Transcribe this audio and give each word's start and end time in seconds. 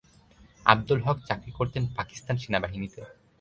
আবদুল 0.65 0.99
হক 1.05 1.17
চাকরি 1.27 1.51
করতেন 1.51 1.83
পাকিস্তান 1.97 2.35
সেনাবাহিনীতে। 2.37 3.01